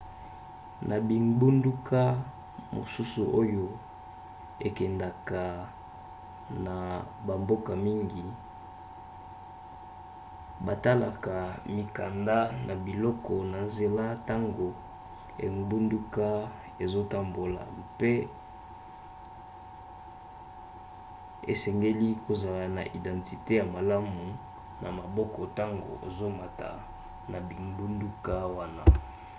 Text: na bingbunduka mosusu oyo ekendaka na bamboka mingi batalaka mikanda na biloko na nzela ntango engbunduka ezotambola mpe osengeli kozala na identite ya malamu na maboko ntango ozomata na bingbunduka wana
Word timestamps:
na 0.89 0.95
bingbunduka 1.07 2.01
mosusu 2.75 3.21
oyo 3.41 3.65
ekendaka 4.67 5.43
na 6.65 6.75
bamboka 7.27 7.71
mingi 7.85 8.25
batalaka 10.65 11.35
mikanda 11.75 12.37
na 12.67 12.73
biloko 12.85 13.33
na 13.51 13.59
nzela 13.69 14.05
ntango 14.21 14.67
engbunduka 15.45 16.25
ezotambola 16.83 17.61
mpe 17.81 18.13
osengeli 21.51 22.09
kozala 22.25 22.65
na 22.77 22.83
identite 22.97 23.53
ya 23.59 23.65
malamu 23.75 24.23
na 24.81 24.89
maboko 24.99 25.39
ntango 25.51 25.91
ozomata 26.07 26.69
na 27.31 27.37
bingbunduka 27.47 28.33
wana 28.57 28.83